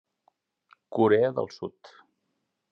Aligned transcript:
Corea 0.97 1.31
del 1.41 1.51
Sud. 1.59 1.75